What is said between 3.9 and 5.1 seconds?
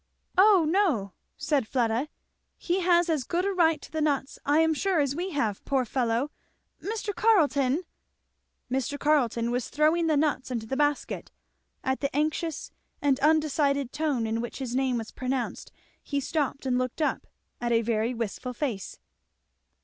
the nuts I am sure